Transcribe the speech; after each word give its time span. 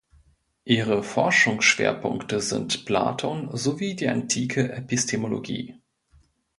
Ihre 0.65 1.03
Forschungsschwerpunkte 1.03 2.39
sind 2.41 2.85
Platon 2.87 3.55
sowie 3.55 3.93
die 3.95 4.07
antike 4.07 4.71
Epistemologie. 4.71 5.75